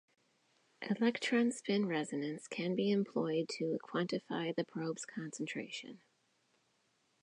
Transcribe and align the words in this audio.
Electron 0.81 1.51
spin 1.51 1.85
resonance 1.87 2.47
can 2.47 2.75
be 2.75 2.89
employed 2.89 3.47
to 3.47 3.77
quantify 3.83 4.51
the 4.55 4.63
probe's 4.65 5.05
concentration. 5.05 6.01